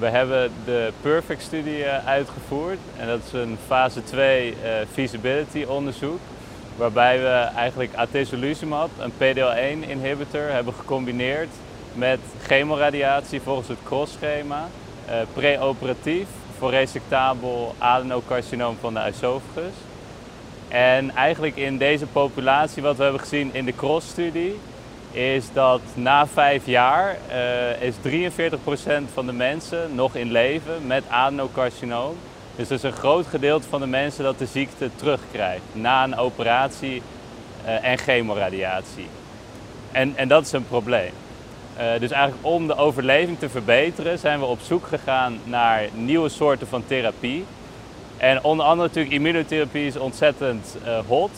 We 0.00 0.06
hebben 0.06 0.52
de 0.64 0.92
Perfect-studie 1.00 1.84
eh, 1.84 2.06
uitgevoerd 2.06 2.78
en 2.96 3.06
dat 3.06 3.20
is 3.26 3.32
een 3.32 3.58
fase 3.66 4.04
2 4.04 4.54
feasibility 4.92 5.64
onderzoek. 5.64 6.18
Waarbij 6.76 7.18
we 7.18 7.48
eigenlijk 7.56 7.94
atezolizumab, 7.94 8.90
een 8.98 9.12
PDL1-inhibitor, 9.12 10.50
hebben 10.50 10.74
gecombineerd 10.74 11.48
met 11.94 12.18
chemoradiatie 12.42 13.40
volgens 13.40 13.68
het 13.68 13.78
CROSS-schema. 13.84 14.68
preoperatief 15.32 16.26
voor 16.58 16.70
resectabel 16.70 17.74
adenocarcinoom 17.78 18.76
van 18.80 18.94
de 18.94 19.00
esophagus. 19.00 19.74
En 20.68 21.14
eigenlijk 21.14 21.56
in 21.56 21.78
deze 21.78 22.06
populatie, 22.06 22.82
wat 22.82 22.96
we 22.96 23.02
hebben 23.02 23.20
gezien 23.20 23.54
in 23.54 23.64
de 23.64 23.74
CROSS-studie, 23.74 24.58
is 25.12 25.52
dat 25.52 25.80
na 25.94 26.26
vijf 26.26 26.66
jaar 26.66 27.16
uh, 27.30 27.82
is 27.82 27.94
43% 27.94 29.12
van 29.12 29.26
de 29.26 29.32
mensen 29.32 29.94
nog 29.94 30.14
in 30.14 30.30
leven 30.32 30.86
met 30.86 31.04
adenocarcinoom. 31.08 32.16
Dus 32.56 32.68
dat 32.68 32.78
is 32.78 32.84
een 32.84 32.98
groot 32.98 33.26
gedeelte 33.26 33.68
van 33.68 33.80
de 33.80 33.86
mensen 33.86 34.24
dat 34.24 34.38
de 34.38 34.46
ziekte 34.46 34.90
terugkrijgt 34.96 35.62
na 35.72 36.04
een 36.04 36.16
operatie 36.16 37.02
uh, 37.64 37.84
en 37.84 37.98
chemoradiatie. 37.98 39.06
En, 39.92 40.16
en 40.16 40.28
dat 40.28 40.44
is 40.44 40.52
een 40.52 40.66
probleem. 40.66 41.12
Uh, 41.78 42.00
dus 42.00 42.10
eigenlijk 42.10 42.46
om 42.46 42.66
de 42.66 42.76
overleving 42.76 43.38
te 43.38 43.48
verbeteren 43.48 44.18
zijn 44.18 44.38
we 44.38 44.44
op 44.44 44.60
zoek 44.60 44.86
gegaan 44.86 45.38
naar 45.44 45.88
nieuwe 45.94 46.28
soorten 46.28 46.66
van 46.66 46.84
therapie. 46.86 47.44
En 48.16 48.44
onder 48.44 48.66
andere 48.66 48.88
natuurlijk 48.88 49.14
immunotherapie 49.14 49.86
is 49.86 49.96
ontzettend 49.96 50.76
hot 51.06 51.30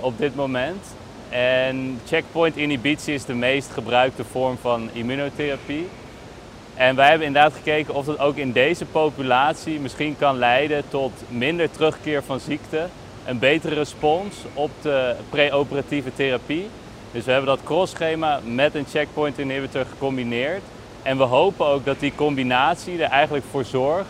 op 0.00 0.18
dit 0.18 0.34
moment. 0.34 0.86
En 1.30 2.00
checkpoint 2.06 2.56
inhibitie 2.56 3.14
is 3.14 3.24
de 3.24 3.34
meest 3.34 3.70
gebruikte 3.70 4.24
vorm 4.24 4.56
van 4.60 4.88
immunotherapie. 4.92 5.86
En 6.74 6.96
wij 6.96 7.08
hebben 7.08 7.26
inderdaad 7.26 7.52
gekeken 7.52 7.94
of 7.94 8.04
dat 8.04 8.18
ook 8.18 8.36
in 8.36 8.52
deze 8.52 8.84
populatie 8.84 9.80
misschien 9.80 10.16
kan 10.18 10.38
leiden 10.38 10.82
tot 10.88 11.12
minder 11.28 11.70
terugkeer 11.70 12.22
van 12.22 12.40
ziekte, 12.40 12.86
een 13.24 13.38
betere 13.38 13.74
respons 13.74 14.36
op 14.54 14.70
de 14.82 15.14
preoperatieve 15.28 16.14
therapie. 16.14 16.68
Dus 17.12 17.24
we 17.24 17.30
hebben 17.30 17.50
dat 17.50 17.64
cross-schema 17.64 18.40
met 18.44 18.74
een 18.74 18.86
checkpoint 18.90 19.38
inhibitor 19.38 19.84
gecombineerd. 19.84 20.62
En 21.02 21.16
we 21.16 21.22
hopen 21.22 21.66
ook 21.66 21.84
dat 21.84 22.00
die 22.00 22.14
combinatie 22.14 23.02
er 23.02 23.10
eigenlijk 23.10 23.44
voor 23.50 23.64
zorgt 23.64 24.08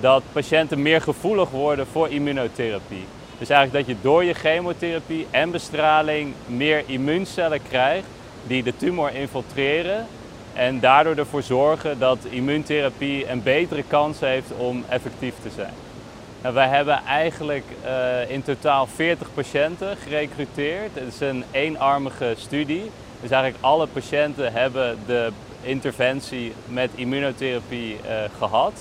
dat 0.00 0.22
patiënten 0.32 0.82
meer 0.82 1.00
gevoelig 1.00 1.50
worden 1.50 1.86
voor 1.86 2.08
immunotherapie. 2.08 3.04
Dus 3.44 3.56
eigenlijk 3.56 3.86
dat 3.86 3.96
je 3.96 4.02
door 4.02 4.24
je 4.24 4.34
chemotherapie 4.34 5.26
en 5.30 5.50
bestraling 5.50 6.32
meer 6.46 6.82
immuuncellen 6.86 7.62
krijgt 7.68 8.06
die 8.46 8.62
de 8.62 8.76
tumor 8.76 9.14
infiltreren 9.14 10.06
en 10.52 10.80
daardoor 10.80 11.16
ervoor 11.16 11.42
zorgen 11.42 11.98
dat 11.98 12.18
immuuntherapie 12.30 13.30
een 13.30 13.42
betere 13.42 13.82
kans 13.82 14.20
heeft 14.20 14.52
om 14.56 14.84
effectief 14.88 15.34
te 15.42 15.50
zijn. 15.54 15.72
Nou, 16.42 16.54
wij 16.54 16.68
hebben 16.68 17.00
eigenlijk 17.06 17.64
uh, 17.84 18.30
in 18.30 18.42
totaal 18.42 18.86
40 18.86 19.34
patiënten 19.34 19.96
gerecruiteerd. 19.96 20.90
Het 20.94 21.12
is 21.14 21.20
een 21.20 21.44
eenarmige 21.50 22.34
studie. 22.36 22.90
Dus 23.20 23.30
eigenlijk 23.30 23.64
alle 23.64 23.86
patiënten 23.86 24.52
hebben 24.52 24.98
de 25.06 25.30
interventie 25.62 26.52
met 26.66 26.90
immunotherapie 26.94 27.92
uh, 27.94 28.10
gehad. 28.38 28.72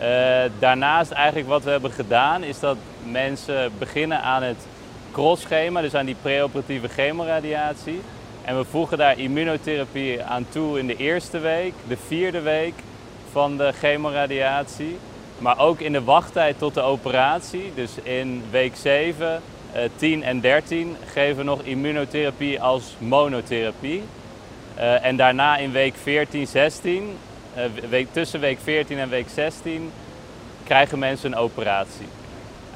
Uh, 0.00 0.04
daarnaast 0.58 1.10
eigenlijk 1.10 1.48
wat 1.48 1.64
we 1.64 1.70
hebben 1.70 1.90
gedaan 1.90 2.42
is 2.42 2.60
dat 2.60 2.76
mensen 3.10 3.72
beginnen 3.78 4.22
aan 4.22 4.42
het 4.42 4.66
cross-schema, 5.12 5.80
dus 5.80 5.94
aan 5.94 6.06
die 6.06 6.16
preoperatieve 6.22 6.88
chemoradiatie. 6.88 8.00
En 8.44 8.58
we 8.58 8.64
voegen 8.64 8.98
daar 8.98 9.18
immunotherapie 9.18 10.22
aan 10.22 10.46
toe 10.48 10.78
in 10.78 10.86
de 10.86 10.96
eerste 10.96 11.38
week, 11.38 11.72
de 11.88 11.96
vierde 12.06 12.40
week 12.40 12.74
van 13.32 13.56
de 13.56 13.72
chemoradiatie. 13.72 14.98
Maar 15.38 15.58
ook 15.58 15.80
in 15.80 15.92
de 15.92 16.04
wachttijd 16.04 16.58
tot 16.58 16.74
de 16.74 16.80
operatie, 16.80 17.72
dus 17.74 17.90
in 18.02 18.42
week 18.50 18.76
7, 18.76 19.42
10 19.96 20.22
en 20.22 20.40
13, 20.40 20.96
geven 21.12 21.36
we 21.36 21.42
nog 21.42 21.62
immunotherapie 21.62 22.62
als 22.62 22.94
monotherapie. 22.98 24.02
Uh, 24.78 25.04
en 25.04 25.16
daarna 25.16 25.56
in 25.56 25.72
week 25.72 25.94
14, 26.02 26.46
16, 26.46 27.02
uh, 27.02 27.10
week, 27.88 28.06
tussen 28.12 28.40
week 28.40 28.58
14 28.62 28.98
en 28.98 29.08
week 29.08 29.28
16, 29.28 29.92
krijgen 30.64 30.98
mensen 30.98 31.32
een 31.32 31.38
operatie. 31.38 32.06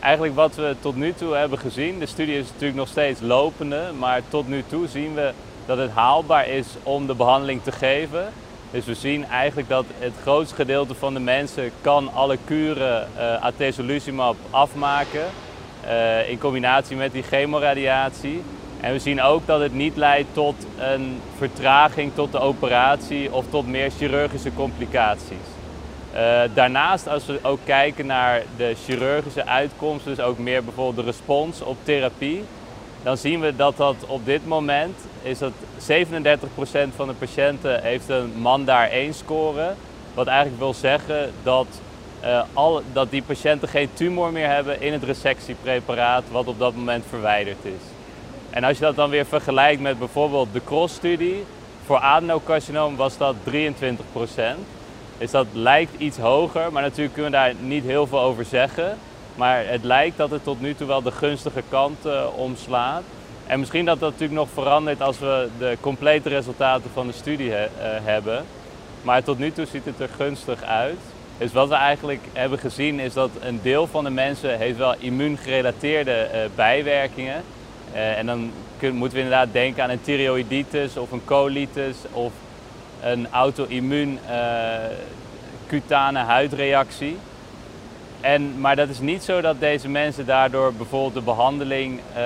Eigenlijk 0.01 0.35
wat 0.35 0.55
we 0.55 0.77
tot 0.81 0.97
nu 0.97 1.13
toe 1.13 1.35
hebben 1.35 1.59
gezien, 1.59 1.99
de 1.99 2.07
studie 2.07 2.39
is 2.39 2.47
natuurlijk 2.47 2.79
nog 2.79 2.89
steeds 2.89 3.21
lopende, 3.21 3.91
maar 3.99 4.21
tot 4.29 4.49
nu 4.49 4.65
toe 4.69 4.89
zien 4.89 5.15
we 5.15 5.33
dat 5.67 5.79
het 5.79 5.91
haalbaar 5.91 6.49
is 6.49 6.67
om 6.83 7.07
de 7.07 7.15
behandeling 7.15 7.63
te 7.63 7.73
geven. 7.73 8.33
Dus 8.71 8.85
we 8.85 8.95
zien 8.95 9.25
eigenlijk 9.25 9.69
dat 9.69 9.85
het 9.99 10.13
grootste 10.23 10.55
gedeelte 10.55 10.95
van 10.95 11.15
de 11.15 11.21
mensen 11.21 11.71
kan 11.81 12.13
alle 12.13 12.39
kuren 12.45 13.09
uh, 13.17 13.43
atezolizumab 13.43 14.37
afmaken 14.51 15.25
uh, 15.85 16.31
in 16.31 16.39
combinatie 16.39 16.97
met 16.97 17.13
die 17.13 17.23
chemoradiatie. 17.23 18.43
En 18.83 18.93
we 18.93 18.99
zien 18.99 19.23
ook 19.23 19.47
dat 19.47 19.61
het 19.61 19.75
niet 19.75 19.97
leidt 19.97 20.29
tot 20.33 20.55
een 20.79 21.21
vertraging 21.37 22.15
tot 22.15 22.33
de 22.33 22.39
operatie 22.39 23.33
of 23.33 23.45
tot 23.51 23.67
meer 23.67 23.91
chirurgische 23.91 24.55
complicaties. 24.55 25.47
Uh, 26.15 26.41
daarnaast, 26.55 27.09
als 27.09 27.27
we 27.27 27.39
ook 27.43 27.59
kijken 27.65 28.07
naar 28.07 28.43
de 28.57 28.75
chirurgische 28.85 29.47
uitkomsten, 29.47 30.15
dus 30.17 30.25
ook 30.25 30.39
meer 30.39 30.65
bijvoorbeeld 30.65 30.97
de 30.97 31.13
respons 31.13 31.61
op 31.61 31.77
therapie, 31.83 32.45
dan 33.03 33.17
zien 33.17 33.41
we 33.41 33.57
dat 33.57 33.77
dat 33.77 33.97
op 34.07 34.25
dit 34.25 34.47
moment 34.47 34.99
is 35.23 35.39
dat 35.39 35.53
37% 35.53 36.95
van 36.97 37.09
de 37.09 37.15
patiënten 37.19 37.83
heeft 37.83 38.09
een 38.09 38.33
MANDAR 38.37 38.89
1 38.89 39.15
score. 39.15 39.75
Wat 40.15 40.27
eigenlijk 40.27 40.59
wil 40.59 40.75
zeggen 40.75 41.33
dat, 41.43 41.67
uh, 42.25 42.43
al, 42.53 42.83
dat 42.93 43.11
die 43.11 43.23
patiënten 43.23 43.69
geen 43.69 43.89
tumor 43.93 44.33
meer 44.33 44.49
hebben 44.49 44.81
in 44.81 44.93
het 44.93 45.05
resectiepreparaat 45.05 46.25
wat 46.31 46.47
op 46.47 46.59
dat 46.59 46.75
moment 46.75 47.05
verwijderd 47.09 47.65
is. 47.65 48.02
En 48.53 48.65
als 48.65 48.79
je 48.79 48.85
dat 48.85 48.97
dan 48.97 49.11
weer 49.11 49.27
vergelijkt 49.27 49.81
met 49.83 49.99
bijvoorbeeld 49.99 50.49
de 50.53 50.61
CROSS-studie, 50.65 51.45
voor 51.85 51.99
adenocarcinoom 51.99 52.97
was 52.97 53.17
dat 53.17 53.35
23%. 53.51 53.53
Dus 55.19 55.31
dat 55.31 55.47
lijkt 55.53 55.93
iets 55.99 56.19
hoger, 56.19 56.73
maar 56.73 56.83
natuurlijk 56.83 57.15
kunnen 57.15 57.31
we 57.31 57.37
daar 57.37 57.55
niet 57.61 57.85
heel 57.85 58.07
veel 58.07 58.21
over 58.21 58.45
zeggen. 58.45 58.99
Maar 59.35 59.67
het 59.67 59.85
lijkt 59.85 60.17
dat 60.17 60.31
het 60.31 60.45
tot 60.45 60.61
nu 60.61 60.75
toe 60.75 60.87
wel 60.87 61.03
de 61.03 61.11
gunstige 61.11 61.63
kant 61.69 62.07
uh, 62.07 62.25
omslaat. 62.37 63.03
En 63.47 63.59
misschien 63.59 63.85
dat 63.85 64.01
dat 64.01 64.11
natuurlijk 64.11 64.41
nog 64.41 64.49
verandert 64.55 65.03
als 65.03 65.19
we 65.19 65.49
de 65.59 65.77
complete 65.81 66.29
resultaten 66.29 66.91
van 66.93 67.07
de 67.07 67.13
studie 67.13 67.51
he, 67.51 67.65
uh, 67.65 67.71
hebben. 68.05 68.45
Maar 69.03 69.23
tot 69.23 69.39
nu 69.39 69.53
toe 69.53 69.67
ziet 69.67 69.85
het 69.85 70.01
er 70.01 70.09
gunstig 70.17 70.63
uit. 70.63 70.99
Dus 71.39 71.53
wat 71.53 71.69
we 71.69 71.75
eigenlijk 71.75 72.21
hebben 72.33 72.59
gezien 72.59 73.01
is 73.01 73.13
dat 73.13 73.31
een 73.41 73.61
deel 73.63 73.87
van 73.87 74.05
de 74.05 74.11
mensen 74.11 74.59
heeft 74.59 74.79
wel 74.79 74.95
immuungerelateerde 74.99 76.29
uh, 76.33 76.39
bijwerkingen. 76.55 77.43
En 77.93 78.27
dan 78.27 78.51
moeten 78.81 79.19
we 79.19 79.25
inderdaad 79.25 79.53
denken 79.53 79.83
aan 79.83 79.91
een 79.91 80.03
thyreoiditis 80.03 80.97
of 80.97 81.11
een 81.11 81.25
colitis 81.25 81.97
of 82.13 82.33
een 83.03 83.27
auto-immuun 83.31 84.19
cutane 85.67 86.19
huidreactie. 86.19 87.17
En, 88.23 88.61
maar 88.61 88.77
dat 88.77 88.89
is 88.89 89.01
niet 89.01 89.23
zo 89.23 89.41
dat 89.41 89.61
deze 89.61 89.89
mensen 89.89 90.27
daardoor 90.27 90.73
bijvoorbeeld 90.73 91.15
de 91.15 91.21
behandeling, 91.21 92.01
uh, 92.17 92.23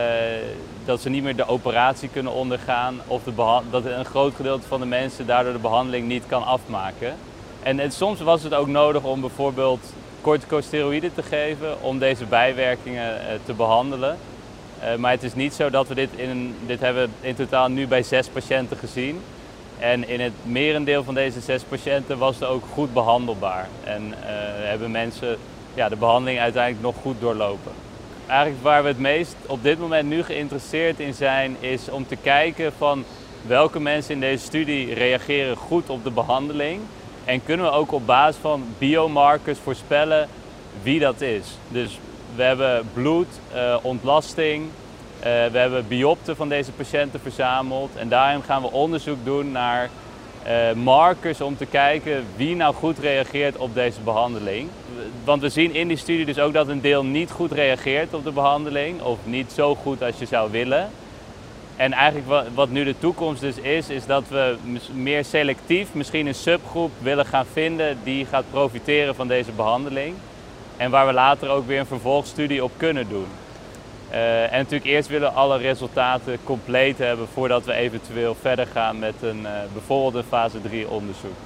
dat 0.84 1.00
ze 1.00 1.08
niet 1.08 1.22
meer 1.22 1.36
de 1.36 1.48
operatie 1.48 2.08
kunnen 2.08 2.32
ondergaan. 2.32 3.00
Of 3.06 3.22
de 3.22 3.32
dat 3.70 3.84
een 3.84 4.04
groot 4.04 4.34
gedeelte 4.34 4.66
van 4.66 4.80
de 4.80 4.86
mensen 4.86 5.26
daardoor 5.26 5.52
de 5.52 5.58
behandeling 5.58 6.08
niet 6.08 6.26
kan 6.26 6.44
afmaken. 6.44 7.14
En, 7.62 7.80
en 7.80 7.92
soms 7.92 8.20
was 8.20 8.42
het 8.42 8.54
ook 8.54 8.66
nodig 8.66 9.02
om 9.02 9.20
bijvoorbeeld 9.20 9.92
corticosteroïden 10.20 11.14
te 11.14 11.22
geven 11.22 11.82
om 11.82 11.98
deze 11.98 12.24
bijwerkingen 12.24 13.18
te 13.44 13.52
behandelen. 13.52 14.16
Uh, 14.82 14.94
maar 14.94 15.10
het 15.10 15.22
is 15.22 15.34
niet 15.34 15.54
zo 15.54 15.70
dat 15.70 15.88
we 15.88 15.94
dit 15.94 16.08
in, 16.16 16.56
dit 16.66 16.80
hebben 16.80 17.12
in 17.20 17.34
totaal 17.34 17.68
nu 17.68 17.86
bij 17.86 18.02
zes 18.02 18.28
patiënten 18.28 18.76
gezien. 18.76 19.20
En 19.78 20.08
in 20.08 20.20
het 20.20 20.32
merendeel 20.42 21.04
van 21.04 21.14
deze 21.14 21.40
zes 21.40 21.62
patiënten 21.62 22.18
was 22.18 22.34
het 22.34 22.48
ook 22.48 22.64
goed 22.72 22.92
behandelbaar. 22.92 23.68
En 23.84 24.14
hebben 24.62 24.90
mensen 24.90 25.38
ja, 25.74 25.88
de 25.88 25.96
behandeling 25.96 26.38
uiteindelijk 26.38 26.82
nog 26.82 26.94
goed 27.02 27.20
doorlopen. 27.20 27.72
Eigenlijk 28.26 28.62
waar 28.62 28.82
we 28.82 28.88
het 28.88 28.98
meest 28.98 29.36
op 29.46 29.62
dit 29.62 29.78
moment 29.78 30.08
nu 30.08 30.22
geïnteresseerd 30.22 31.00
in 31.00 31.14
zijn, 31.14 31.56
is 31.60 31.88
om 31.90 32.06
te 32.06 32.16
kijken 32.16 32.72
van 32.78 33.04
welke 33.46 33.80
mensen 33.80 34.14
in 34.14 34.20
deze 34.20 34.44
studie 34.44 34.94
reageren 34.94 35.56
goed 35.56 35.90
op 35.90 36.04
de 36.04 36.10
behandeling. 36.10 36.80
En 37.24 37.44
kunnen 37.44 37.66
we 37.66 37.72
ook 37.72 37.92
op 37.92 38.06
basis 38.06 38.40
van 38.40 38.64
biomarkers 38.78 39.58
voorspellen 39.58 40.28
wie 40.82 41.00
dat 41.00 41.20
is. 41.20 41.46
Dus 41.68 41.98
we 42.36 42.42
hebben 42.42 42.88
bloed, 42.92 43.26
ontlasting, 43.82 44.68
uh, 45.18 45.22
we 45.24 45.58
hebben 45.58 45.88
biopten 45.88 46.36
van 46.36 46.48
deze 46.48 46.72
patiënten 46.72 47.20
verzameld. 47.20 47.90
En 47.96 48.08
daarin 48.08 48.42
gaan 48.42 48.62
we 48.62 48.70
onderzoek 48.70 49.24
doen 49.24 49.52
naar 49.52 49.90
uh, 50.46 50.72
markers 50.72 51.40
om 51.40 51.56
te 51.56 51.66
kijken 51.66 52.24
wie 52.36 52.56
nou 52.56 52.74
goed 52.74 52.98
reageert 52.98 53.56
op 53.56 53.74
deze 53.74 54.00
behandeling. 54.00 54.68
Want 55.24 55.42
we 55.42 55.48
zien 55.48 55.74
in 55.74 55.88
die 55.88 55.96
studie 55.96 56.24
dus 56.24 56.38
ook 56.38 56.52
dat 56.52 56.68
een 56.68 56.80
deel 56.80 57.04
niet 57.04 57.30
goed 57.30 57.52
reageert 57.52 58.14
op 58.14 58.24
de 58.24 58.32
behandeling 58.32 59.02
of 59.02 59.18
niet 59.24 59.52
zo 59.52 59.74
goed 59.74 60.02
als 60.02 60.18
je 60.18 60.26
zou 60.26 60.50
willen. 60.50 60.90
En 61.76 61.92
eigenlijk 61.92 62.28
wat, 62.28 62.44
wat 62.54 62.70
nu 62.70 62.84
de 62.84 62.98
toekomst 62.98 63.40
dus 63.40 63.56
is, 63.56 63.88
is 63.88 64.06
dat 64.06 64.24
we 64.28 64.56
meer 64.94 65.24
selectief 65.24 65.94
misschien 65.94 66.26
een 66.26 66.34
subgroep 66.34 66.90
willen 66.98 67.26
gaan 67.26 67.46
vinden 67.52 67.98
die 68.02 68.26
gaat 68.26 68.44
profiteren 68.50 69.14
van 69.14 69.28
deze 69.28 69.52
behandeling. 69.52 70.14
En 70.76 70.90
waar 70.90 71.06
we 71.06 71.12
later 71.12 71.48
ook 71.48 71.66
weer 71.66 71.80
een 71.80 71.86
vervolgstudie 71.86 72.64
op 72.64 72.70
kunnen 72.76 73.08
doen. 73.08 73.26
Uh, 74.10 74.52
en 74.52 74.58
natuurlijk 74.58 74.84
eerst 74.84 75.08
willen 75.08 75.34
alle 75.34 75.58
resultaten 75.58 76.38
compleet 76.44 76.98
hebben 76.98 77.28
voordat 77.32 77.64
we 77.64 77.72
eventueel 77.72 78.34
verder 78.40 78.66
gaan 78.66 78.98
met 78.98 79.14
een, 79.20 79.40
uh, 79.40 79.50
bijvoorbeeld 79.72 80.14
een 80.14 80.28
fase 80.28 80.60
3 80.60 80.88
onderzoek. 80.88 81.36